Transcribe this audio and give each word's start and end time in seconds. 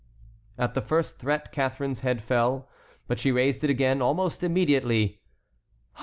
At 0.57 0.73
the 0.73 0.81
first 0.81 1.19
threat 1.19 1.51
Catharine's 1.51 1.99
head 1.99 2.23
fell; 2.23 2.67
but 3.07 3.19
she 3.19 3.31
raised 3.31 3.63
it 3.63 3.69
again 3.69 4.01
almost 4.01 4.43
immediately. 4.43 5.21